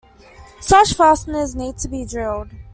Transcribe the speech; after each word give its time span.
Such 0.61 0.95
fasteners 0.95 1.55
need 1.55 1.77
to 1.77 1.87
be 1.87 2.05
drilled. 2.05 2.49